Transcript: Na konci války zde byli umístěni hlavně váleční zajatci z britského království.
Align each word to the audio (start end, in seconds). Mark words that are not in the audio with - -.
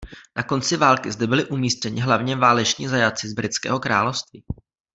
Na 0.35 0.43
konci 0.43 0.77
války 0.77 1.11
zde 1.11 1.27
byli 1.27 1.45
umístěni 1.45 2.01
hlavně 2.01 2.35
váleční 2.35 2.87
zajatci 2.87 3.29
z 3.29 3.33
britského 3.33 3.79
království. 3.79 4.43